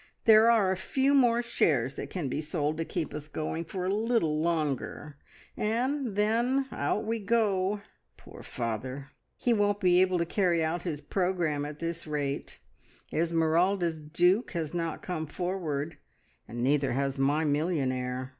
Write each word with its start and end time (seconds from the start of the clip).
There 0.25 0.49
are 0.49 0.71
a 0.71 0.77
few 0.77 1.13
more 1.13 1.43
shares 1.43 1.93
that 1.93 2.09
can 2.09 2.27
be 2.27 2.41
sold 2.41 2.77
to 2.77 2.85
keep 2.85 3.13
us 3.13 3.27
going 3.27 3.65
for 3.65 3.85
a 3.85 3.93
little 3.93 4.39
longer, 4.41 5.17
and 5.55 6.15
then 6.15 6.65
out 6.71 7.05
we 7.05 7.19
go. 7.19 7.81
Poor 8.17 8.41
father, 8.41 9.11
he 9.37 9.53
won't 9.53 9.79
be 9.79 10.01
able 10.01 10.17
to 10.17 10.25
carry 10.25 10.63
out 10.65 10.81
his 10.81 11.01
programme 11.01 11.65
at 11.65 11.77
this 11.77 12.07
rate. 12.07 12.57
Esmeralda's 13.13 13.99
duke 13.99 14.53
has 14.53 14.73
not 14.73 15.03
come 15.03 15.27
forward, 15.27 15.99
and 16.47 16.63
neither 16.63 16.93
has 16.93 17.19
my 17.19 17.45
millionaire. 17.45 18.29